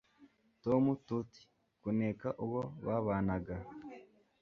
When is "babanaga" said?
2.85-3.55